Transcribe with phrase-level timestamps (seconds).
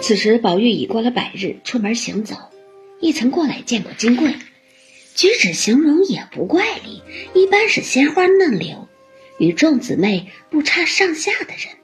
[0.00, 2.36] 此时，宝玉已过了百日，出门行走，
[3.00, 4.32] 一曾过来见过金桂，
[5.16, 7.02] 举止形容也不怪丽，
[7.34, 8.86] 一般是鲜花嫩柳，
[9.40, 11.74] 与众姊妹不差上下的人，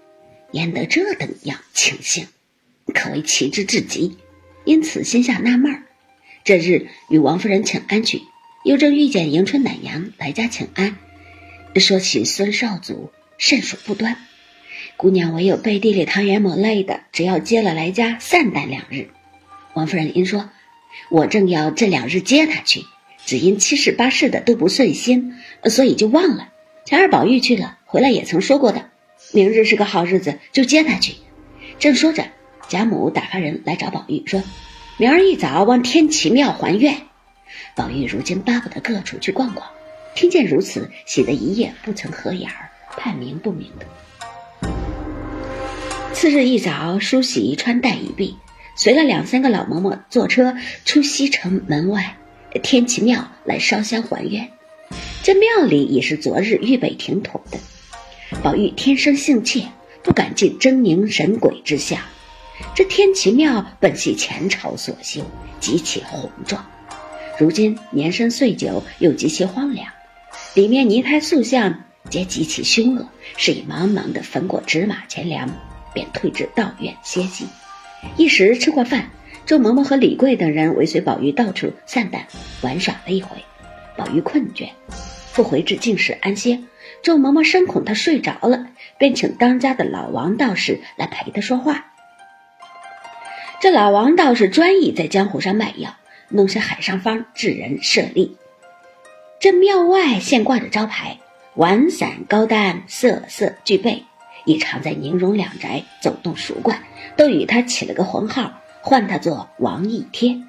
[0.53, 2.29] 焉得这等样情形，
[2.95, 4.17] 可谓奇之至极。
[4.65, 5.83] 因此心下纳闷儿。
[6.45, 8.23] 这日与王夫人请安去，
[8.65, 10.97] 又正遇见迎春、奶娘来家请安，
[11.75, 14.17] 说起孙少祖甚属不端。
[14.97, 19.09] 姑娘唯有背地里糖言抹泪的，只要接了来家散淡两日。
[19.75, 20.51] 王夫人因说
[21.11, 22.85] ：“我正要这两日接他去，
[23.25, 26.53] 只因七事八事的都不顺心，所以就忘了。
[26.85, 28.91] 前儿宝玉去了，回来也曾说过的，
[29.33, 31.15] 明日是个好日子，就接他去。”
[31.81, 32.27] 正说着，
[32.69, 34.43] 贾母打发人来找宝玉，说
[34.99, 36.97] ：“明儿一早往天齐庙还愿。”
[37.75, 39.67] 宝玉如今巴不得各处去逛逛，
[40.15, 43.87] 听见如此，喜得一夜不曾合眼儿，判明不明的。
[46.23, 48.37] 次日一早，梳洗穿戴已毕，
[48.77, 52.17] 随了两三个老嬷嬷坐车出西城门外
[52.63, 54.49] 天齐庙来烧香还愿。
[55.25, 57.59] 这庙里也是昨日预备停妥的。
[58.41, 59.67] 宝玉天生性怯，
[60.05, 62.07] 不敢进狰狞神鬼之下。
[62.77, 65.23] 这天齐庙本系前朝所修，
[65.59, 66.65] 极其宏壮，
[67.37, 69.89] 如今年深岁久，又极其荒凉，
[70.55, 75.51] 里面泥胎塑像皆极其凶恶，是以茫茫的焚过纸马钱粮。
[75.93, 77.47] 便退至道院歇息，
[78.17, 79.11] 一时吃过饭，
[79.47, 82.27] 周嬷嬷和李贵等人尾随宝玉到处散淡
[82.63, 83.37] 玩耍了一回。
[83.97, 84.69] 宝玉困倦，
[85.33, 86.59] 复回至静室安歇。
[87.03, 91.93] 周嬷嬷深恐他睡着了，便请当家的老王道士来陪他说话。
[93.61, 95.95] 这老王道士专意在江湖上卖药，
[96.29, 98.37] 弄些海上方治人设利。
[99.41, 101.19] 这庙外现挂着招牌，
[101.55, 104.05] 丸散高丹，色色俱备。
[104.45, 106.83] 已常在宁荣两宅走动熟惯，
[107.17, 110.41] 都与他起了个浑号，唤他做王一贴，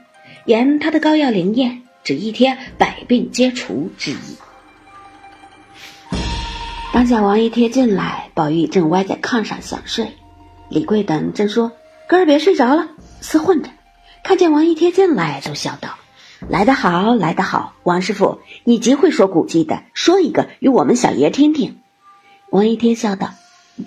[0.46, 4.38] 言他的膏药灵验，只一贴百病皆除之意。
[6.94, 10.14] 当下王一贴进来，宝玉正歪在炕上想睡，
[10.70, 11.72] 李贵等正说
[12.08, 12.88] ：“哥儿别睡着了，
[13.22, 13.70] 厮混着。”
[14.24, 15.96] 看见王一贴进来，就笑道
[16.48, 21.80] ：“来得好，来得好，王师傅，你极会说古迹的，说一个与我们小爷听听。”
[22.52, 23.32] 王一贴笑道。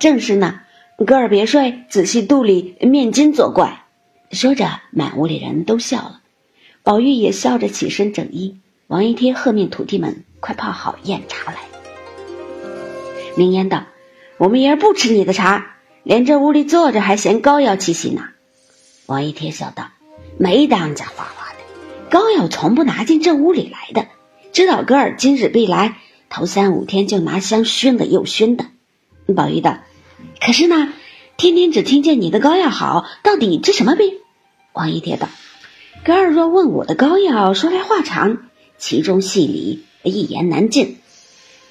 [0.01, 0.61] 正是呢，
[1.07, 3.85] 哥儿别睡，仔细肚里面筋作怪。
[4.33, 6.21] 说着，满屋里人都笑了，
[6.83, 8.59] 宝玉也笑着起身整衣。
[8.89, 11.59] 王一贴喝命徒弟们快泡好酽茶来。
[13.37, 13.85] 明烟道
[14.39, 18.23] ：“我们爷儿不吃你的茶，连这屋里坐着还嫌膏药气息呢。”
[19.07, 19.91] 王一贴笑道
[20.39, 24.09] ：“没当家花花的，膏药从不拿进这屋里来的。
[24.53, 25.97] 知道哥儿今日必来，
[26.29, 28.67] 头三五天就拿香熏的又熏的。”
[29.35, 29.79] 宝玉道
[30.41, 30.93] ：“可是呢，
[31.37, 34.15] 天天只听见你的膏药好，到底治什么病？”
[34.73, 35.29] 王一贴道
[36.05, 38.39] ：“哥儿若问我的膏药，说来话长，
[38.79, 40.99] 其中细理一言难尽。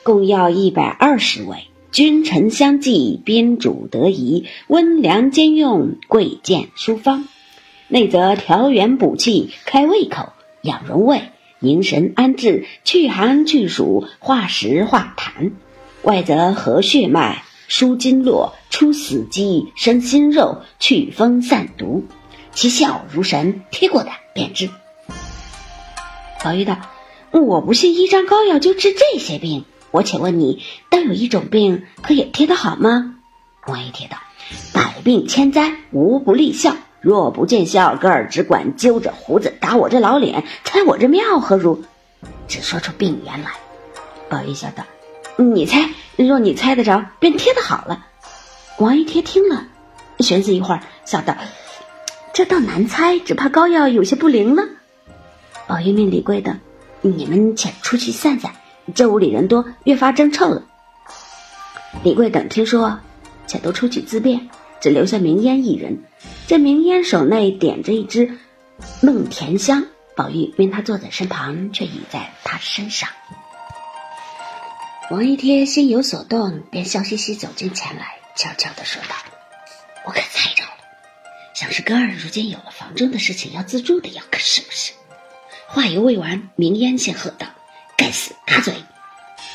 [0.04, 7.28] 共药一百二十味，君臣相济，宾主得宜，温凉兼用，贵贱殊方。
[7.88, 11.30] 内则调元补气，开胃口，养荣胃，
[11.60, 15.52] 凝神安志，去寒去暑，化食化痰；
[16.02, 22.06] 外则和血脉。”舒筋络，出死肌，生新肉，祛风散毒，
[22.54, 23.62] 其效如神。
[23.72, 24.70] 贴过的便知。
[26.44, 26.78] 宝玉道
[27.32, 29.66] ：“我不信一张膏药就治这些病。
[29.92, 33.16] 我且问你，但有一种病可也贴得好吗？”
[33.66, 34.18] 王一贴道
[34.72, 36.76] ：“百病千灾，无不立效。
[37.02, 41.84] 若不见效，哥儿只管揪着胡子打我这老脸，猜我这庙何如？
[42.48, 43.52] 只说出病源来。”
[44.30, 44.84] 宝玉笑道。
[45.38, 48.06] 你猜，若你猜得着，便贴的好了。
[48.80, 49.66] 王一贴听了，
[50.20, 51.36] 悬思一会儿，笑道
[52.34, 54.64] ：“这倒难猜，只怕膏药有些不灵了。”
[55.68, 56.60] 宝玉命李贵等
[57.02, 58.54] ：“你们且出去散散，
[58.94, 60.64] 这屋里人多，越发争臭了。”
[62.04, 63.00] 李贵等听说，
[63.48, 64.50] 且都出去自便，
[64.80, 66.04] 只留下明烟一人。
[66.48, 68.38] 这明烟手内点着一支
[69.02, 69.86] 梦甜香，
[70.16, 73.10] 宝玉命他坐在身旁，却倚在他身上。
[75.12, 79.16] 王一贴心有所动，便笑嘻嘻走近前来，悄悄地说道
[80.04, 80.72] ：“我可猜着了，
[81.54, 84.94] 想是哥儿如今有了房中的事情要自助的，要可是不是？”
[85.70, 87.46] 话犹未完，明烟先喝道
[87.96, 88.74] ：“该死，打嘴！”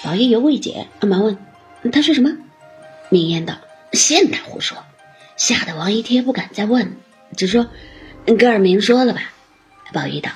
[0.04, 1.36] 宝玉犹未解，忙问
[1.92, 2.30] ：“他说什么？”
[3.10, 3.58] 明烟道
[3.92, 4.78] ：“现他胡说。”
[5.36, 6.96] 吓得王一贴不敢再问，
[7.36, 7.66] 只说
[8.38, 9.32] ：“哥儿明说了吧。”
[9.92, 10.30] 宝玉道：“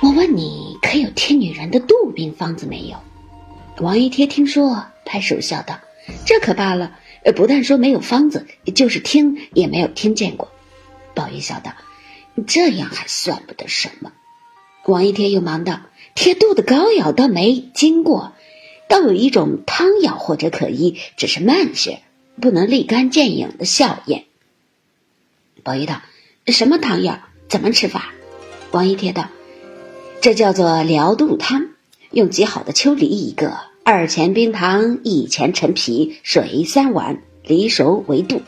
[0.00, 2.96] 我问你，可有贴女人的肚病方子没有？”
[3.78, 5.80] 王一贴听说，拍手笑道
[6.24, 6.98] ：“这可罢了，
[7.34, 10.50] 不但说没有方子，就是听也没有听见过。
[11.14, 11.74] 宝玉笑道
[12.46, 14.12] ：“这样还算不得什么。”
[14.86, 15.82] 王一贴又忙道
[16.14, 18.32] ：“贴肚的膏药倒没经过，
[18.88, 22.00] 倒有一种汤药或者可医，只是慢些，
[22.40, 24.24] 不能立竿见影的效验。”
[25.62, 26.00] 宝玉道
[26.48, 27.20] ：“什么汤药？
[27.48, 28.12] 怎么吃法？”
[28.72, 29.28] 王一贴道
[30.22, 31.68] ：“这叫做疗肚汤，
[32.16, 38.40] 用极好的秋梨一个，二钱冰糖，一钱陈皮，水三碗，梨熟为度。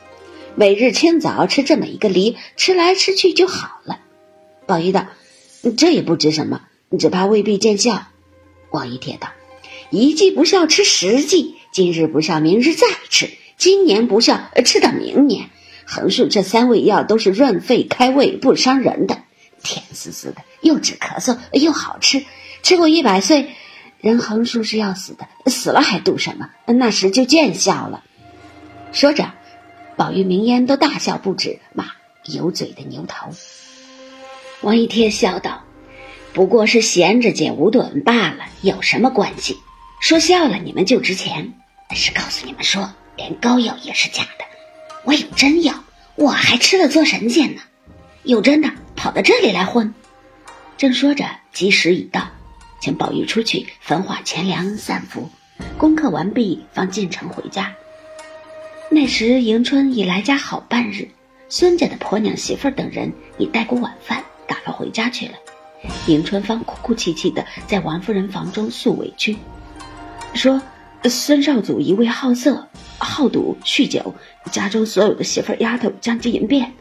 [0.55, 3.99] 每日清早吃这么一个梨，吃来吃去就好了。”
[4.67, 5.09] 宝玉道
[5.77, 6.63] ：“这也不值什么，
[6.99, 8.07] 只怕未必见效。”
[8.73, 9.29] 王一贴道
[9.93, 13.27] ：“一剂不效，吃十剂；今日不效，明日再吃；
[13.59, 15.51] 今年不效，吃到明年。”
[15.85, 19.19] 横竖这三味药都是润肺开胃不伤人的，
[19.63, 22.25] 甜丝丝的，又止咳嗽又好吃。
[22.63, 23.55] 吃过一百岁，
[24.01, 26.51] 人横竖是要死的，死了还度什么？
[26.67, 28.05] 那时就见效了。
[28.93, 29.33] 说着，
[29.97, 31.87] 宝玉、明烟都大笑不止，骂
[32.25, 33.29] 有嘴的牛头。
[34.61, 35.65] 王一贴笑道
[36.35, 39.57] ：“不过是闲着解无盹罢了，有什么关系？
[40.01, 41.55] 说笑了，你们就值钱。
[41.89, 44.45] 但是告诉你们说，连膏药也是假的。”
[45.05, 45.85] 我有真药，
[46.17, 47.63] 我还吃了做神仙呢。
[48.25, 49.95] 有真的跑到这里来混，
[50.77, 52.29] 正说着，吉时已到，
[52.81, 55.29] 请宝玉出去焚化钱粮散福，
[55.77, 57.75] 功课完毕方进城回家。
[58.91, 61.09] 那时迎春已来家好半日，
[61.49, 65.33] 孙家的婆娘媳妇儿等人已带过晚饭，打发回家去了。
[66.07, 69.37] 迎春方哭哭啼啼的在王夫人房中诉委屈，
[70.35, 70.61] 说
[71.05, 72.69] 孙少祖一味好色。
[73.01, 74.17] 好赌酗酒，
[74.51, 76.73] 家中所有的媳妇儿丫头将其迎变，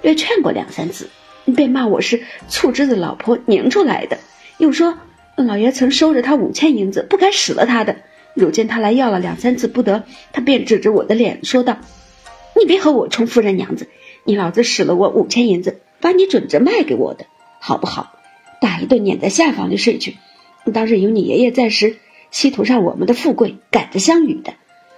[0.00, 1.10] 略劝过两三次，
[1.54, 4.18] 便骂我是醋汁的老婆拧出来的，
[4.56, 4.96] 又说
[5.44, 7.96] 老爷曾收着他五千银子，不该使了他的。
[8.34, 11.78] 如今他来要了两三次不得，他便指着我的脸说道
[12.58, 13.88] ：“你别和我充夫人娘子，
[14.24, 17.26] 你老子使了我五千银子，把你准着卖给我的，
[17.60, 18.14] 好不好？
[18.60, 20.16] 打一顿撵在下房里睡去。
[20.72, 21.96] 当日有你爷爷在时，
[22.30, 24.54] 稀图上我们的富贵，赶着相与的。”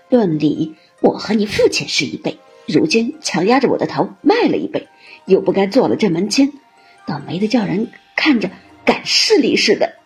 [0.09, 4.89] 论理，我和你父亲是一辈，如今强压着我的头卖了一辈，
[5.27, 6.55] 又不该做了这门亲，
[7.07, 8.51] 倒没得叫人看着
[8.85, 9.98] 赶势力似的。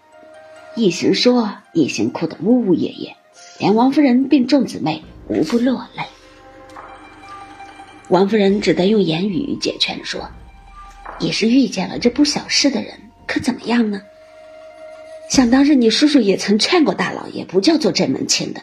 [0.74, 3.16] 一行说，一行哭得呜呜咽咽，
[3.58, 6.04] 连王夫人并众姊妹无不落泪。
[8.08, 10.30] 王夫人只得用言语解劝说
[11.20, 12.94] ：“也是遇见了这不小事的人，
[13.26, 14.00] 可怎么样呢？
[15.28, 18.62] 想当日你叔叔也曾劝过大老爷，不叫做这门亲的。”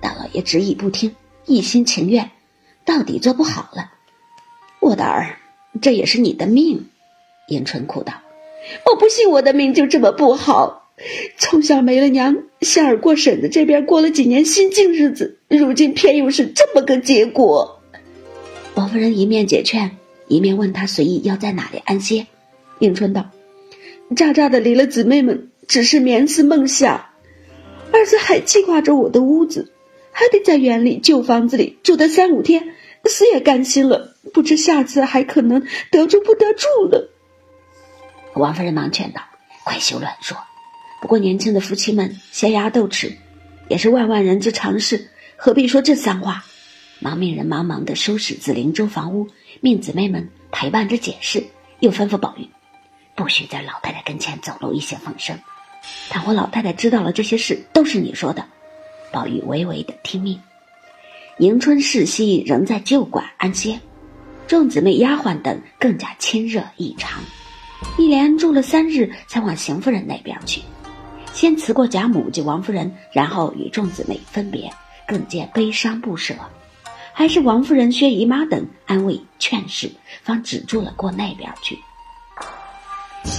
[0.00, 1.14] 大老爷执意不听，
[1.44, 2.30] 一心情愿，
[2.86, 3.92] 到底做不好了。
[4.80, 5.36] 我的儿，
[5.82, 6.88] 这也是你的命。
[7.48, 8.14] 迎春哭道
[8.90, 10.81] ：“我不信我的命就这么不好。
[11.38, 17.80] 从小没了娘，想儿过婶子这边过了几年心静日子，如今偏又是这么个结果。”
[18.74, 19.96] 王夫人一面解劝，
[20.28, 22.26] 一面问他随意要在哪里安歇。
[22.78, 23.30] 迎春道
[24.16, 27.06] ：“渣渣的离了姊妹们，只是眠思梦想，
[27.92, 29.72] 儿子还记挂着我的屋子。”
[30.14, 32.74] 还得在园里旧房子里住的三五天，
[33.06, 34.14] 死也甘心了。
[34.34, 37.10] 不知下次还可能得住不得住了。
[38.34, 39.22] 王夫人忙劝道
[39.64, 40.36] ：“快休乱说。
[41.02, 43.12] 不过年轻的夫妻们闲牙斗齿，
[43.68, 46.44] 也是万万人之常事，何必说这三话？”
[47.00, 49.26] 忙命人忙忙的收拾紫灵洲房屋，
[49.60, 51.42] 命姊妹们陪伴着解释，
[51.80, 52.46] 又吩咐宝玉，
[53.16, 55.36] 不许在老太太跟前走漏一些风声。
[56.08, 58.46] 倘或老太太知道了这些事，都是你说的。
[59.10, 60.40] 宝玉微微的听命，
[61.38, 63.80] 迎春世夕仍在旧馆安歇，
[64.46, 67.20] 众姊妹丫鬟等更加亲热异常。
[67.98, 70.62] 一连住了三日，才往邢夫人那边去，
[71.32, 74.70] 先辞过贾母及王夫人，然后与众姊妹分别，
[75.08, 76.34] 更见悲伤不舍。
[77.14, 79.90] 还是王夫人、薛姨妈等安慰劝示，
[80.22, 81.78] 方止住了过那边去。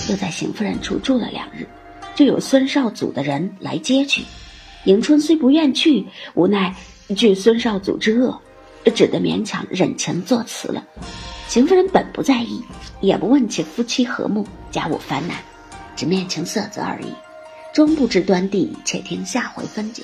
[0.10, 1.68] 又在邢夫人处住了两日，
[2.16, 4.24] 就有孙少祖的人来接去。
[4.86, 6.76] 迎春虽不愿去，无奈
[7.16, 8.42] 惧孙少祖之恶，
[8.96, 10.84] 只得勉强忍情作辞了。
[11.48, 12.62] 邢夫人本不在意，
[13.02, 15.38] 也不问其夫妻和睦，家务烦难，
[15.96, 17.14] 只面情色泽而已。
[17.74, 20.04] 终不知端地，且听下回分解。